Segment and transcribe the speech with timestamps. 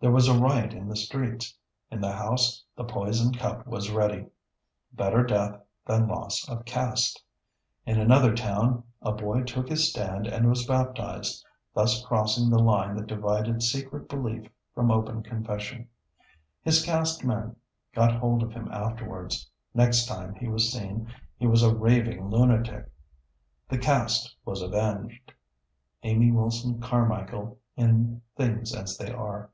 [0.00, 1.56] There was a riot in the streets;
[1.90, 4.26] in the house the poison cup was ready.
[4.92, 7.20] Better death than loss of Caste.
[7.84, 11.44] In another town a boy took his stand and was baptized,
[11.74, 15.88] thus crossing the line that divided secret belief from open confession.
[16.62, 17.56] His Caste men
[17.92, 22.88] got hold of him afterwards; next time he was seen he was a raving lunatic.
[23.68, 25.32] The Caste was avenged!
[26.04, 29.50] (Amy Wilson Carmichael in "Things as They Are.")